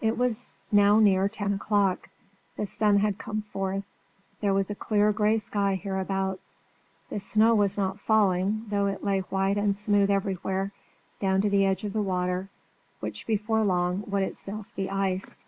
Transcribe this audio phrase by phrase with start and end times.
[0.00, 2.08] It was now near ten o'clock.
[2.56, 3.82] The sun had come forth;
[4.40, 6.54] there was a clear gray sky hereabouts;
[7.10, 10.70] the snow was not falling, though it lay white and smooth everywhere,
[11.18, 12.48] down to the edge of the water,
[13.00, 15.44] which before long would itself be ice.